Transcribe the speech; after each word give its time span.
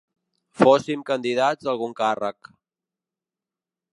Fóssim 0.61 1.03
candidats 1.09 1.69
a 1.69 1.69
algun 1.75 1.95
càrrec. 2.01 2.51